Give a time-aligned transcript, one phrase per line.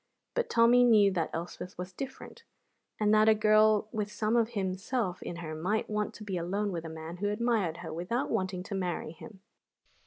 [0.33, 2.41] But Tommy knew that Elspeth was different,
[2.99, 6.71] and that a girl with some of himself in her might want to be alone
[6.71, 9.41] with a man who admired her without wanting to marry him.